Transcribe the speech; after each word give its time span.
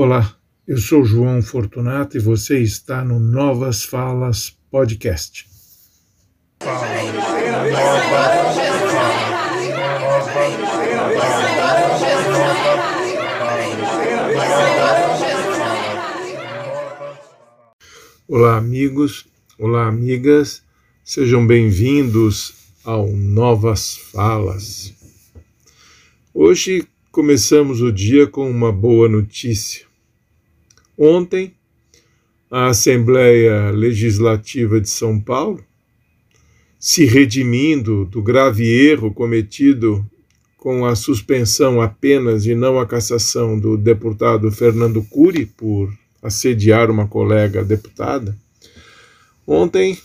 Olá, 0.00 0.38
eu 0.64 0.78
sou 0.78 1.04
João 1.04 1.42
Fortunato 1.42 2.16
e 2.16 2.20
você 2.20 2.60
está 2.60 3.04
no 3.04 3.18
Novas 3.18 3.82
Falas 3.82 4.56
Podcast. 4.70 5.44
Olá, 18.28 18.56
amigos, 18.56 19.26
olá, 19.58 19.88
amigas, 19.88 20.62
sejam 21.02 21.44
bem-vindos 21.44 22.54
ao 22.84 23.08
Novas 23.08 23.96
Falas. 23.96 24.94
Hoje 26.32 26.86
começamos 27.10 27.80
o 27.80 27.90
dia 27.90 28.28
com 28.28 28.48
uma 28.48 28.70
boa 28.70 29.08
notícia. 29.08 29.87
Ontem, 30.98 31.54
a 32.50 32.70
Assembleia 32.70 33.70
Legislativa 33.70 34.80
de 34.80 34.90
São 34.90 35.20
Paulo, 35.20 35.64
se 36.76 37.04
redimindo 37.04 38.04
do 38.06 38.20
grave 38.20 38.64
erro 38.64 39.14
cometido 39.14 40.04
com 40.56 40.84
a 40.84 40.96
suspensão 40.96 41.80
apenas 41.80 42.46
e 42.46 42.54
não 42.56 42.80
a 42.80 42.86
cassação 42.86 43.56
do 43.56 43.76
deputado 43.76 44.50
Fernando 44.50 45.04
Cury 45.04 45.46
por 45.46 45.96
assediar 46.20 46.90
uma 46.90 47.06
colega 47.06 47.64
deputada, 47.64 48.36
ontem 49.46 49.96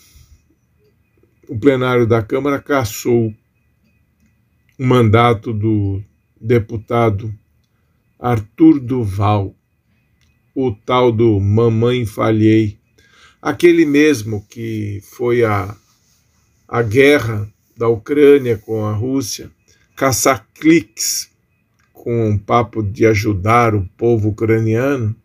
o 1.49 1.57
plenário 1.57 2.05
da 2.05 2.21
Câmara 2.21 2.59
cassou 2.59 3.33
o 4.77 4.85
mandato 4.85 5.51
do 5.51 6.03
deputado 6.39 7.33
Arthur 8.19 8.79
Duval, 8.79 9.55
o 10.55 10.71
tal 10.71 11.11
do 11.11 11.39
Mamãe 11.39 12.05
Falhei, 12.05 12.77
aquele 13.41 13.85
mesmo 13.85 14.45
que 14.49 15.01
foi 15.03 15.43
a, 15.43 15.75
a 16.67 16.81
guerra 16.81 17.51
da 17.75 17.87
Ucrânia 17.87 18.57
com 18.57 18.85
a 18.85 18.93
Rússia, 18.93 19.49
caçar 19.95 20.47
cliques 20.53 21.29
com 21.91 22.29
um 22.29 22.37
papo 22.37 22.83
de 22.83 23.05
ajudar 23.05 23.73
o 23.73 23.87
povo 23.97 24.29
ucraniano. 24.29 25.15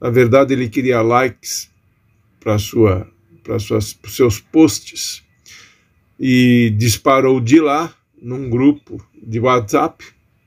Na 0.00 0.10
verdade, 0.10 0.54
ele 0.54 0.68
queria 0.68 1.02
likes 1.02 1.70
para 2.40 2.58
sua 2.58 3.08
para 3.42 3.58
seus 3.58 4.40
posts 4.40 5.22
e 6.18 6.72
disparou 6.78 7.38
de 7.40 7.60
lá 7.60 7.94
num 8.20 8.48
grupo 8.48 9.04
de 9.22 9.38
WhatsApp 9.38 10.02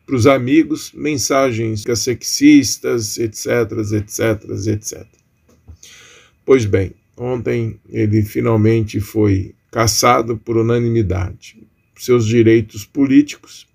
para 0.08 0.16
os 0.16 0.26
amigos 0.26 0.94
mensagens 0.94 1.84
sexistas, 1.98 3.18
etc, 3.18 3.48
etc, 3.92 4.50
etc. 4.66 5.06
Pois 6.46 6.64
bem, 6.64 6.94
ontem 7.18 7.78
ele 7.90 8.24
finalmente 8.24 9.02
foi 9.02 9.54
cassado 9.70 10.38
por 10.38 10.56
unanimidade. 10.56 11.58
Seus 11.98 12.26
direitos 12.26 12.86
políticos 12.86 13.68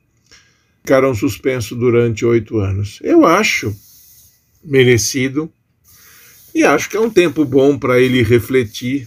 ficaram 0.81 1.15
suspensos 1.15 1.77
durante 1.77 2.25
oito 2.25 2.59
anos. 2.59 2.99
Eu 3.03 3.27
acho 3.27 3.77
merecido 4.65 5.53
e 6.55 6.65
acho 6.65 6.89
que 6.89 6.97
é 6.97 7.01
um 7.01 7.11
tempo 7.11 7.45
bom 7.45 7.79
para 7.79 8.01
ele 8.01 8.23
refletir 8.23 9.07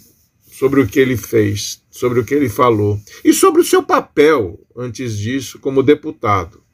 sobre 0.52 0.80
o 0.80 0.88
que 0.88 1.00
ele 1.00 1.18
fez, 1.18 1.82
sobre 1.90 2.20
o 2.20 2.24
que 2.24 2.36
ele 2.36 2.50
falou 2.50 3.02
e 3.24 3.34
sobre 3.34 3.62
o 3.62 3.66
seu 3.66 3.82
papel 3.82 4.60
antes 4.78 5.18
disso 5.18 5.58
como 5.58 5.82
deputado 5.82 6.65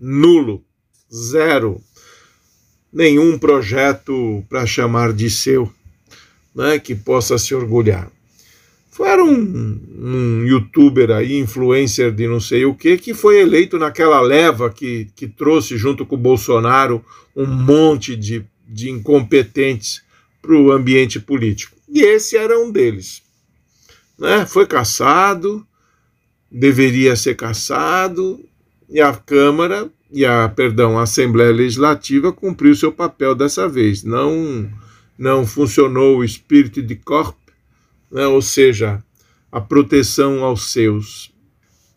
nulo, 0.00 0.64
zero, 1.12 1.80
nenhum 2.92 3.38
projeto 3.38 4.44
para 4.48 4.66
chamar 4.66 5.12
de 5.12 5.30
seu, 5.30 5.70
né, 6.54 6.78
que 6.78 6.94
possa 6.94 7.38
se 7.38 7.54
orgulhar. 7.54 8.10
Era 9.02 9.24
um, 9.24 9.80
um 9.98 10.44
youtuber 10.44 11.10
aí, 11.10 11.38
influencer 11.38 12.12
de 12.12 12.26
não 12.26 12.38
sei 12.38 12.66
o 12.66 12.74
que, 12.74 12.98
que 12.98 13.14
foi 13.14 13.40
eleito 13.40 13.78
naquela 13.78 14.20
leva 14.20 14.70
que, 14.70 15.08
que 15.16 15.26
trouxe 15.26 15.78
junto 15.78 16.04
com 16.04 16.16
o 16.16 16.18
Bolsonaro 16.18 17.02
um 17.34 17.46
monte 17.46 18.14
de, 18.14 18.44
de 18.68 18.90
incompetentes 18.90 20.02
para 20.42 20.54
o 20.54 20.70
ambiente 20.70 21.18
político. 21.18 21.76
E 21.88 22.02
esse 22.02 22.36
era 22.36 22.58
um 22.58 22.70
deles. 22.70 23.22
Né? 24.18 24.44
Foi 24.44 24.66
caçado, 24.66 25.66
deveria 26.50 27.16
ser 27.16 27.36
caçado, 27.36 28.44
e 28.90 29.00
a 29.00 29.14
Câmara 29.14 29.90
e 30.12 30.26
a, 30.26 30.48
perdão, 30.48 30.98
a 30.98 31.02
Assembleia 31.02 31.52
Legislativa 31.52 32.32
cumpriu 32.32 32.74
seu 32.74 32.90
papel 32.90 33.34
dessa 33.34 33.68
vez. 33.68 34.02
Não 34.02 34.68
não 35.16 35.46
funcionou 35.46 36.16
o 36.16 36.24
espírito 36.24 36.82
de 36.82 36.96
corpo, 36.96 37.38
né, 38.10 38.26
ou 38.26 38.40
seja, 38.40 39.04
a 39.52 39.60
proteção 39.60 40.42
aos 40.42 40.72
seus. 40.72 41.30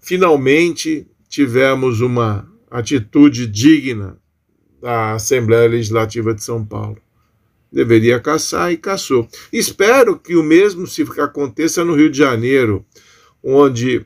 Finalmente 0.02 1.08
tivemos 1.30 2.02
uma 2.02 2.46
atitude 2.70 3.48
digna 3.48 4.18
da 4.82 5.14
Assembleia 5.14 5.70
Legislativa 5.70 6.34
de 6.34 6.44
São 6.44 6.66
Paulo. 6.66 6.98
Deveria 7.72 8.20
caçar 8.20 8.74
e 8.74 8.78
caçou. 8.78 9.26
Espero 9.54 10.20
que 10.20 10.36
o 10.36 10.44
mesmo 10.44 10.86
se 10.86 11.04
aconteça 11.18 11.86
no 11.86 11.96
Rio 11.96 12.12
de 12.12 12.18
Janeiro, 12.18 12.86
onde 13.42 14.06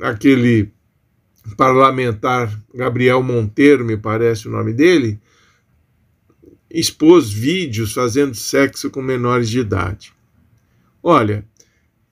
aquele 0.00 0.72
parlamentar 1.56 2.52
Gabriel 2.74 3.22
Monteiro, 3.22 3.84
me 3.84 3.96
parece 3.96 4.48
o 4.48 4.50
nome 4.50 4.72
dele, 4.72 5.18
expôs 6.70 7.32
vídeos 7.32 7.92
fazendo 7.92 8.34
sexo 8.34 8.90
com 8.90 9.02
menores 9.02 9.48
de 9.48 9.60
idade. 9.60 10.12
Olha, 11.02 11.44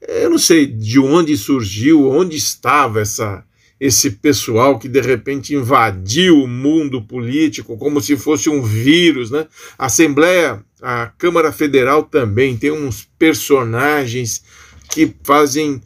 eu 0.01 0.31
não 0.31 0.39
sei 0.39 0.67
de 0.67 0.99
onde 0.99 1.37
surgiu, 1.37 2.09
onde 2.09 2.37
estava 2.37 3.01
essa 3.01 3.45
esse 3.81 4.11
pessoal 4.11 4.79
que 4.79 4.89
de 4.89 5.01
repente 5.01 5.55
invadiu 5.55 6.43
o 6.43 6.49
mundo 6.49 7.01
político 7.01 7.77
como 7.79 8.01
se 8.01 8.17
fosse 8.17 8.51
um 8.51 8.61
vírus, 8.61 9.31
né? 9.31 9.47
A 9.79 9.87
Assembleia, 9.87 10.65
a 10.83 11.07
Câmara 11.17 11.53
Federal 11.53 12.03
também 12.03 12.57
tem 12.57 12.73
uns 12.73 13.09
personagens 13.17 14.43
que 14.91 15.15
fazem 15.23 15.81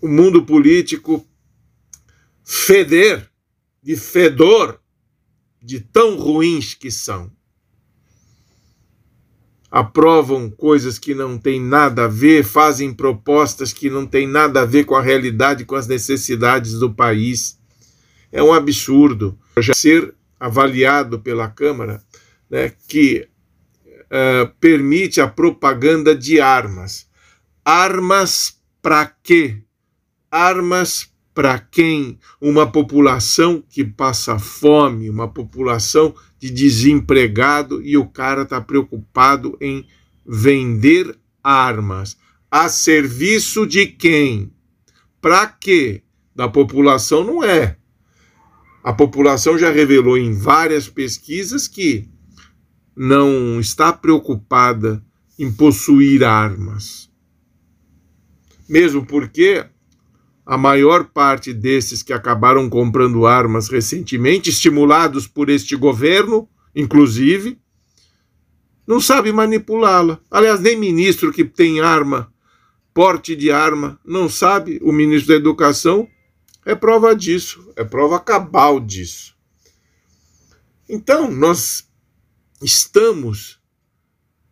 o 0.00 0.06
mundo 0.06 0.44
político 0.44 1.26
feder, 2.48 3.28
de 3.82 3.96
fedor, 3.96 4.80
de 5.60 5.80
tão 5.80 6.16
ruins 6.16 6.74
que 6.74 6.92
são. 6.92 7.32
Aprovam 9.68 10.48
coisas 10.48 10.96
que 10.96 11.12
não 11.12 11.36
têm 11.36 11.60
nada 11.60 12.04
a 12.04 12.08
ver, 12.08 12.44
fazem 12.44 12.94
propostas 12.94 13.72
que 13.72 13.90
não 13.90 14.06
têm 14.06 14.28
nada 14.28 14.62
a 14.62 14.64
ver 14.64 14.84
com 14.84 14.94
a 14.94 15.02
realidade, 15.02 15.64
com 15.64 15.74
as 15.74 15.88
necessidades 15.88 16.74
do 16.74 16.94
país. 16.94 17.58
É 18.30 18.40
um 18.40 18.52
absurdo 18.52 19.36
já 19.58 19.74
ser 19.74 20.14
avaliado 20.38 21.18
pela 21.18 21.48
Câmara 21.50 22.00
né, 22.48 22.72
que 22.86 23.28
uh, 24.04 24.48
permite 24.60 25.20
a 25.20 25.26
propaganda 25.26 26.14
de 26.14 26.40
armas. 26.40 27.08
Armas 27.64 28.60
para 28.80 29.04
quê? 29.04 29.64
Armas 30.30 31.10
para 31.36 31.58
quem 31.58 32.18
uma 32.40 32.66
população 32.66 33.62
que 33.68 33.84
passa 33.84 34.38
fome, 34.38 35.10
uma 35.10 35.28
população 35.28 36.14
de 36.38 36.48
desempregado 36.48 37.82
e 37.82 37.94
o 37.94 38.06
cara 38.06 38.44
está 38.44 38.58
preocupado 38.58 39.54
em 39.60 39.86
vender 40.24 41.14
armas 41.44 42.16
a 42.50 42.70
serviço 42.70 43.66
de 43.66 43.86
quem? 43.86 44.50
Para 45.20 45.46
quê? 45.46 46.02
Da 46.34 46.48
população 46.48 47.22
não 47.22 47.44
é. 47.44 47.76
A 48.82 48.94
população 48.94 49.58
já 49.58 49.70
revelou 49.70 50.16
em 50.16 50.32
várias 50.32 50.88
pesquisas 50.88 51.68
que 51.68 52.08
não 52.96 53.60
está 53.60 53.92
preocupada 53.92 55.04
em 55.38 55.52
possuir 55.52 56.24
armas. 56.24 57.10
Mesmo 58.66 59.04
porque 59.04 59.66
a 60.46 60.56
maior 60.56 61.06
parte 61.06 61.52
desses 61.52 62.04
que 62.04 62.12
acabaram 62.12 62.70
comprando 62.70 63.26
armas 63.26 63.68
recentemente, 63.68 64.48
estimulados 64.48 65.26
por 65.26 65.50
este 65.50 65.74
governo, 65.74 66.48
inclusive, 66.72 67.58
não 68.86 69.00
sabe 69.00 69.32
manipulá-la. 69.32 70.20
Aliás, 70.30 70.60
nem 70.60 70.78
ministro 70.78 71.32
que 71.32 71.44
tem 71.44 71.80
arma, 71.80 72.32
porte 72.94 73.34
de 73.34 73.50
arma, 73.50 73.98
não 74.04 74.28
sabe. 74.28 74.78
O 74.82 74.92
ministro 74.92 75.30
da 75.30 75.34
Educação 75.34 76.08
é 76.64 76.76
prova 76.76 77.14
disso, 77.14 77.72
é 77.74 77.82
prova 77.82 78.20
cabal 78.20 78.78
disso. 78.78 79.34
Então, 80.88 81.28
nós 81.28 81.88
estamos, 82.62 83.58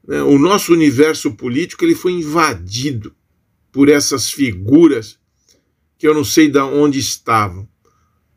né, 0.05 0.21
o 0.25 0.41
nosso 0.41 0.73
universo 0.73 1.37
político 1.37 1.85
ele 1.85 1.95
foi 1.95 2.13
invadido 2.13 3.15
por 3.71 3.89
essas 3.89 4.29
figuras 4.29 5.23
que 6.05 6.09
eu 6.09 6.13
não 6.13 6.23
sei 6.23 6.51
de 6.51 6.59
onde 6.59 6.99
estavam, 6.99 7.67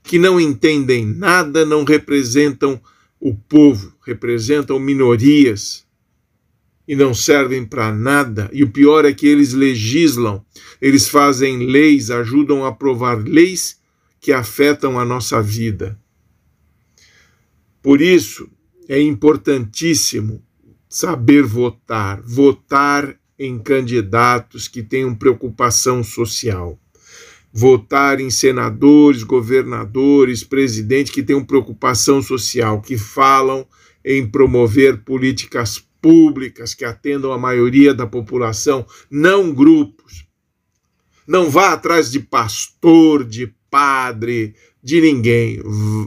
que 0.01 0.17
não 0.17 0.39
entendem 0.39 1.05
nada, 1.05 1.65
não 1.65 1.83
representam 1.83 2.81
o 3.19 3.35
povo, 3.35 3.93
representam 4.05 4.79
minorias 4.79 5.85
e 6.87 6.95
não 6.95 7.13
servem 7.13 7.65
para 7.65 7.91
nada. 7.91 8.49
E 8.53 8.63
o 8.63 8.71
pior 8.71 9.03
é 9.03 9.11
que 9.11 9.27
eles 9.27 9.51
legislam, 9.51 10.45
eles 10.81 11.09
fazem 11.09 11.67
leis, 11.67 12.09
ajudam 12.09 12.63
a 12.63 12.69
aprovar 12.69 13.17
leis 13.17 13.81
que 14.21 14.31
afetam 14.31 14.97
a 14.97 15.03
nossa 15.03 15.41
vida. 15.41 15.99
Por 17.81 18.01
isso, 18.01 18.49
é 18.87 19.01
importantíssimo 19.01 20.41
saber 20.87 21.43
votar, 21.43 22.21
votar 22.21 23.19
em 23.37 23.59
candidatos 23.59 24.69
que 24.69 24.81
tenham 24.81 25.13
preocupação 25.13 26.01
social, 26.01 26.79
votar 27.57 28.19
em 28.19 28.29
senadores, 28.29 29.23
governadores, 29.23 30.43
presidentes 30.43 31.11
que 31.11 31.23
tenham 31.23 31.43
preocupação 31.43 32.21
social, 32.21 32.79
que 32.83 32.99
falam 32.99 33.67
em 34.05 34.29
promover 34.29 35.03
políticas 35.03 35.83
públicas 35.99 36.75
que 36.75 36.85
atendam 36.85 37.33
a 37.33 37.37
maioria 37.37 37.95
da 37.95 38.05
população, 38.05 38.85
não 39.09 39.51
grupos. 39.51 40.27
Não 41.27 41.49
vá 41.49 41.73
atrás 41.73 42.11
de 42.11 42.19
pastor, 42.19 43.23
de 43.23 43.51
padre, 43.71 44.53
de 44.83 45.01
ninguém. 45.01 45.59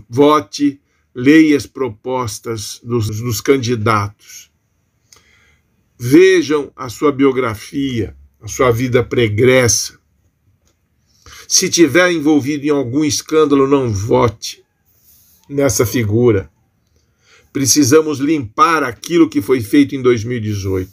Vote, 0.08 0.80
leia 1.12 1.56
as 1.56 1.66
propostas 1.66 2.80
dos, 2.80 3.08
dos 3.20 3.40
candidatos. 3.40 4.52
Vejam 5.98 6.70
a 6.76 6.88
sua 6.88 7.10
biografia, 7.10 8.16
a 8.40 8.46
sua 8.46 8.70
vida 8.70 9.02
pregressa. 9.02 9.99
Se 11.48 11.68
tiver 11.68 12.12
envolvido 12.12 12.64
em 12.66 12.70
algum 12.70 13.04
escândalo, 13.04 13.66
não 13.66 13.92
vote 13.92 14.62
nessa 15.48 15.84
figura. 15.84 16.50
Precisamos 17.52 18.18
limpar 18.18 18.84
aquilo 18.84 19.28
que 19.28 19.42
foi 19.42 19.60
feito 19.60 19.94
em 19.94 20.02
2018. 20.02 20.90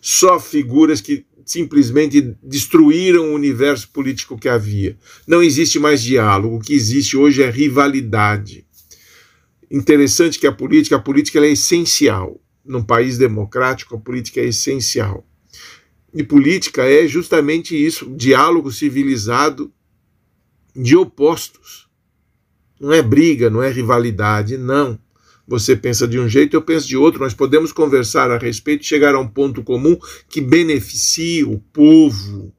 Só 0.00 0.40
figuras 0.40 1.00
que 1.00 1.26
simplesmente 1.44 2.36
destruíram 2.42 3.30
o 3.30 3.34
universo 3.34 3.88
político 3.90 4.38
que 4.38 4.48
havia. 4.48 4.96
Não 5.26 5.42
existe 5.42 5.78
mais 5.78 6.02
diálogo, 6.02 6.56
o 6.56 6.60
que 6.60 6.72
existe 6.72 7.16
hoje 7.16 7.42
é 7.42 7.50
rivalidade. 7.50 8.64
Interessante 9.70 10.38
que 10.38 10.46
a 10.46 10.52
política, 10.52 10.96
a 10.96 11.00
política 11.00 11.40
é 11.40 11.50
essencial. 11.50 12.40
Num 12.64 12.82
país 12.82 13.18
democrático, 13.18 13.94
a 13.94 13.98
política 13.98 14.40
é 14.40 14.46
essencial. 14.46 15.26
E 16.14 16.22
política 16.22 16.84
é 16.84 17.08
justamente 17.08 17.74
isso, 17.74 18.08
diálogo 18.14 18.70
civilizado 18.70 19.72
de 20.74 20.96
opostos. 20.96 21.88
Não 22.80 22.92
é 22.92 23.02
briga, 23.02 23.50
não 23.50 23.62
é 23.62 23.70
rivalidade, 23.70 24.56
não. 24.56 24.98
Você 25.46 25.76
pensa 25.76 26.08
de 26.08 26.18
um 26.18 26.28
jeito, 26.28 26.54
eu 26.54 26.62
penso 26.62 26.86
de 26.86 26.96
outro. 26.96 27.20
Nós 27.20 27.34
podemos 27.34 27.72
conversar 27.72 28.30
a 28.30 28.38
respeito 28.38 28.84
chegar 28.84 29.14
a 29.14 29.20
um 29.20 29.28
ponto 29.28 29.62
comum 29.62 29.98
que 30.28 30.40
beneficie 30.40 31.44
o 31.44 31.58
povo, 31.58 32.52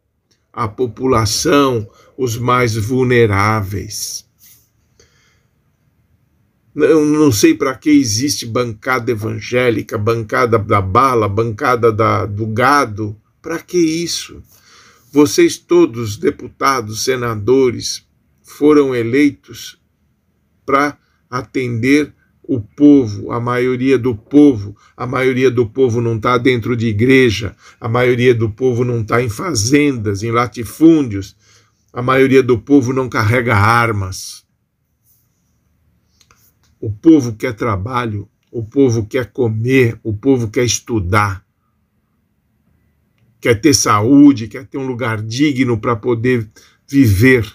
a 0.54 0.68
população, 0.68 1.90
os 2.18 2.38
mais 2.38 2.76
vulneráveis. 2.76 4.26
Eu 6.76 7.06
não 7.06 7.32
sei 7.32 7.54
para 7.54 7.74
que 7.74 7.90
existe 7.90 8.46
bancada 8.46 9.10
evangélica, 9.10 9.98
bancada 9.98 10.60
da 10.60 10.82
bala, 10.82 11.30
bancada 11.30 11.90
da, 11.92 12.26
do 12.26 12.46
gado. 12.48 13.16
Para 13.46 13.60
que 13.60 13.78
isso? 13.78 14.42
Vocês 15.12 15.56
todos, 15.56 16.18
deputados, 16.18 17.04
senadores, 17.04 18.04
foram 18.42 18.96
eleitos 18.96 19.80
para 20.66 20.98
atender 21.30 22.12
o 22.42 22.60
povo, 22.60 23.32
a 23.32 23.40
maioria 23.40 24.00
do 24.00 24.16
povo, 24.16 24.76
a 24.98 25.06
maioria 25.06 25.52
do 25.52 25.70
povo 25.70 26.02
não 26.02 26.16
está 26.16 26.40
dentro 26.40 26.76
de 26.76 26.88
igreja, 26.88 27.56
a 27.80 27.88
maioria 27.88 28.34
do 28.34 28.50
povo 28.50 28.84
não 28.84 29.02
está 29.02 29.22
em 29.22 29.30
fazendas, 29.30 30.24
em 30.24 30.32
latifúndios, 30.32 31.36
a 31.94 32.02
maioria 32.02 32.42
do 32.42 32.58
povo 32.58 32.92
não 32.94 33.08
carrega 33.08 33.56
armas. 33.56 34.44
O 36.80 36.92
povo 36.92 37.36
quer 37.36 37.54
trabalho, 37.54 38.28
o 38.52 38.64
povo 38.64 39.06
quer 39.06 39.32
comer, 39.32 40.00
o 40.02 40.16
povo 40.16 40.50
quer 40.50 40.66
estudar, 40.66 41.45
quer 43.46 43.62
ter 43.62 43.76
saúde, 43.76 44.48
quer 44.48 44.66
ter 44.66 44.80
um 44.80 44.88
lugar 44.88 45.22
digno 45.22 45.78
para 45.78 45.96
poder 45.96 46.50
viver 46.90 47.46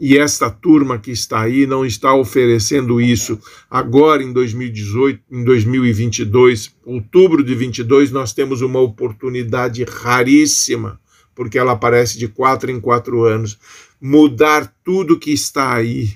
e 0.00 0.16
esta 0.16 0.50
turma 0.50 0.98
que 0.98 1.10
está 1.10 1.42
aí 1.42 1.66
não 1.66 1.84
está 1.84 2.14
oferecendo 2.14 2.98
isso. 2.98 3.38
Agora, 3.70 4.22
em 4.22 4.32
2018, 4.32 5.22
em 5.30 5.44
2022, 5.44 6.74
outubro 6.84 7.42
de 7.42 7.54
22, 7.54 8.10
nós 8.10 8.32
temos 8.32 8.62
uma 8.62 8.80
oportunidade 8.80 9.84
raríssima, 9.84 10.98
porque 11.34 11.58
ela 11.58 11.72
aparece 11.72 12.18
de 12.18 12.28
quatro 12.28 12.70
em 12.70 12.80
quatro 12.80 13.24
anos, 13.24 13.58
mudar 14.00 14.72
tudo 14.82 15.18
que 15.18 15.30
está 15.30 15.74
aí. 15.74 16.10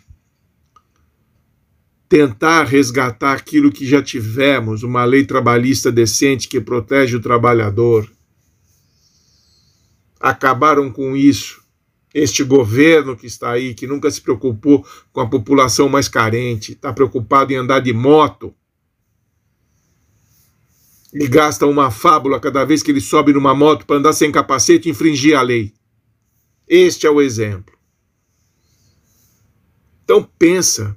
Tentar 2.11 2.65
resgatar 2.65 3.35
aquilo 3.35 3.71
que 3.71 3.87
já 3.87 4.03
tivemos, 4.03 4.83
uma 4.83 5.05
lei 5.05 5.25
trabalhista 5.25 5.93
decente 5.93 6.49
que 6.49 6.61
protege 6.61 7.17
o 7.17 7.21
trabalhador. 7.21 8.11
Acabaram 10.19 10.91
com 10.91 11.17
isso 11.17 11.61
este 12.13 12.43
governo 12.43 13.17
que 13.17 13.27
está 13.27 13.53
aí, 13.53 13.75
que 13.75 13.87
nunca 13.87 14.11
se 14.11 14.21
preocupou 14.21 14.85
com 15.13 15.21
a 15.21 15.29
população 15.29 15.89
mais 15.89 16.09
carente, 16.09 16.73
está 16.73 16.93
preocupado 16.93 17.53
em 17.53 17.57
andar 17.57 17.79
de 17.79 17.93
moto 17.93 18.53
e 21.15 21.29
gasta 21.29 21.65
uma 21.65 21.93
fábula 21.93 22.41
cada 22.41 22.65
vez 22.65 22.83
que 22.83 22.91
ele 22.91 23.01
sobe 23.01 23.33
numa 23.33 23.55
moto 23.55 23.87
para 23.87 23.97
andar 23.97 24.13
sem 24.13 24.33
capacete 24.33 24.89
e 24.89 24.91
infringir 24.91 25.37
a 25.37 25.43
lei. 25.43 25.73
Este 26.67 27.07
é 27.07 27.11
o 27.11 27.21
exemplo. 27.21 27.79
Então 30.03 30.29
pensa, 30.37 30.97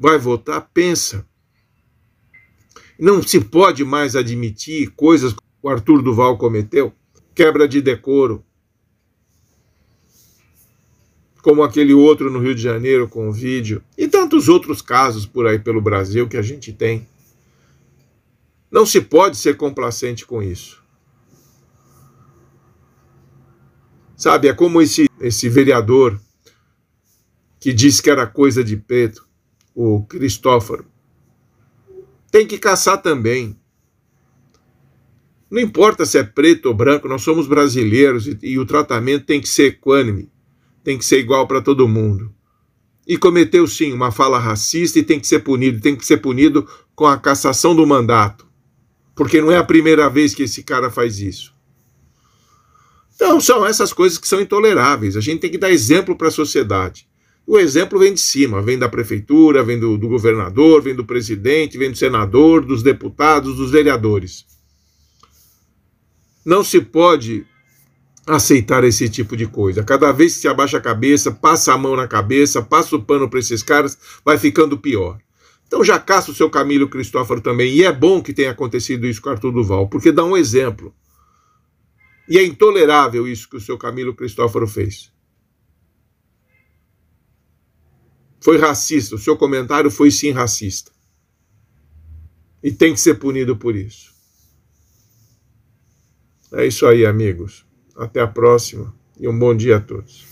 vai 0.00 0.16
votar, 0.16 0.66
pensa. 0.72 1.26
Não 2.98 3.22
se 3.22 3.38
pode 3.38 3.84
mais 3.84 4.16
admitir 4.16 4.90
coisas 4.96 5.34
que 5.34 5.40
o 5.62 5.68
Arthur 5.68 6.02
Duval 6.02 6.38
cometeu, 6.38 6.94
quebra 7.34 7.68
de 7.68 7.82
decoro, 7.82 8.42
como 11.42 11.62
aquele 11.62 11.92
outro 11.92 12.30
no 12.30 12.38
Rio 12.38 12.54
de 12.54 12.62
Janeiro 12.62 13.06
com 13.08 13.28
o 13.28 13.32
vídeo, 13.32 13.82
e 13.96 14.08
tantos 14.08 14.48
outros 14.48 14.80
casos 14.80 15.26
por 15.26 15.46
aí 15.46 15.58
pelo 15.58 15.82
Brasil 15.82 16.26
que 16.26 16.36
a 16.38 16.42
gente 16.42 16.72
tem. 16.72 17.06
Não 18.70 18.86
se 18.86 19.02
pode 19.02 19.36
ser 19.36 19.58
complacente 19.58 20.24
com 20.24 20.42
isso. 20.42 20.82
Sabe, 24.16 24.48
é 24.48 24.54
como 24.54 24.80
esse, 24.80 25.10
esse 25.20 25.48
vereador 25.48 26.18
que 27.58 27.72
disse 27.72 28.02
que 28.02 28.10
era 28.10 28.26
coisa 28.26 28.64
de 28.64 28.76
preto, 28.76 29.29
o 29.74 30.02
Cristóforo. 30.04 30.86
Tem 32.30 32.46
que 32.46 32.58
caçar 32.58 33.02
também. 33.02 33.58
Não 35.50 35.60
importa 35.60 36.06
se 36.06 36.18
é 36.18 36.22
preto 36.22 36.66
ou 36.66 36.74
branco, 36.74 37.08
nós 37.08 37.22
somos 37.22 37.46
brasileiros 37.46 38.26
e, 38.26 38.38
e 38.42 38.58
o 38.58 38.66
tratamento 38.66 39.26
tem 39.26 39.40
que 39.40 39.48
ser 39.48 39.66
equânime 39.66 40.30
tem 40.82 40.98
que 40.98 41.04
ser 41.04 41.18
igual 41.18 41.46
para 41.46 41.60
todo 41.60 41.88
mundo. 41.88 42.34
E 43.06 43.16
cometeu 43.16 43.66
sim 43.66 43.92
uma 43.92 44.12
fala 44.12 44.38
racista 44.38 44.98
e 44.98 45.02
tem 45.02 45.18
que 45.18 45.26
ser 45.26 45.40
punido, 45.40 45.80
tem 45.80 45.96
que 45.96 46.06
ser 46.06 46.18
punido 46.18 46.68
com 46.94 47.06
a 47.06 47.18
cassação 47.18 47.74
do 47.74 47.86
mandato. 47.86 48.46
Porque 49.14 49.40
não 49.40 49.50
é 49.50 49.56
a 49.56 49.64
primeira 49.64 50.08
vez 50.08 50.34
que 50.34 50.44
esse 50.44 50.62
cara 50.62 50.90
faz 50.90 51.18
isso. 51.18 51.54
Então, 53.14 53.40
são 53.40 53.66
essas 53.66 53.92
coisas 53.92 54.16
que 54.16 54.28
são 54.28 54.40
intoleráveis. 54.40 55.16
A 55.16 55.20
gente 55.20 55.40
tem 55.40 55.50
que 55.50 55.58
dar 55.58 55.70
exemplo 55.70 56.16
para 56.16 56.28
a 56.28 56.32
sociedade. 56.32 57.06
O 57.52 57.58
exemplo 57.58 57.98
vem 57.98 58.14
de 58.14 58.20
cima, 58.20 58.62
vem 58.62 58.78
da 58.78 58.88
prefeitura, 58.88 59.64
vem 59.64 59.76
do, 59.76 59.98
do, 59.98 60.06
governador, 60.06 60.80
vem 60.80 60.94
do 60.94 61.04
presidente, 61.04 61.76
vem 61.76 61.90
do 61.90 61.98
senador, 61.98 62.64
dos 62.64 62.80
deputados, 62.80 63.56
dos 63.56 63.72
vereadores. 63.72 64.46
Não 66.46 66.62
se 66.62 66.80
pode 66.80 67.44
aceitar 68.24 68.84
esse 68.84 69.08
tipo 69.08 69.36
de 69.36 69.48
coisa. 69.48 69.82
Cada 69.82 70.12
vez 70.12 70.34
que 70.34 70.42
se 70.42 70.46
abaixa 70.46 70.78
a 70.78 70.80
cabeça, 70.80 71.32
passa 71.32 71.74
a 71.74 71.76
mão 71.76 71.96
na 71.96 72.06
cabeça, 72.06 72.62
passa 72.62 72.94
o 72.94 73.02
pano 73.02 73.28
para 73.28 73.40
esses 73.40 73.64
caras, 73.64 73.98
vai 74.24 74.38
ficando 74.38 74.78
pior. 74.78 75.18
Então 75.66 75.82
já 75.82 75.98
caça 75.98 76.30
o 76.30 76.34
seu 76.36 76.48
Camilo 76.48 76.88
Cristóforo 76.88 77.40
também. 77.40 77.74
E 77.74 77.82
é 77.82 77.92
bom 77.92 78.22
que 78.22 78.32
tenha 78.32 78.52
acontecido 78.52 79.08
isso 79.08 79.20
com 79.20 79.28
Arthur 79.28 79.50
Duval, 79.50 79.88
porque 79.88 80.12
dá 80.12 80.24
um 80.24 80.36
exemplo. 80.36 80.94
E 82.28 82.38
é 82.38 82.44
intolerável 82.44 83.26
isso 83.26 83.50
que 83.50 83.56
o 83.56 83.60
seu 83.60 83.76
Camilo 83.76 84.14
Cristóforo 84.14 84.68
fez. 84.68 85.10
Foi 88.40 88.58
racista. 88.58 89.14
O 89.14 89.18
seu 89.18 89.36
comentário 89.36 89.90
foi 89.90 90.10
sim 90.10 90.30
racista. 90.30 90.90
E 92.62 92.72
tem 92.72 92.92
que 92.92 93.00
ser 93.00 93.14
punido 93.14 93.56
por 93.56 93.76
isso. 93.76 94.12
É 96.52 96.66
isso 96.66 96.86
aí, 96.86 97.06
amigos. 97.06 97.64
Até 97.96 98.20
a 98.20 98.26
próxima 98.26 98.94
e 99.18 99.28
um 99.28 99.38
bom 99.38 99.54
dia 99.54 99.76
a 99.76 99.80
todos. 99.80 100.24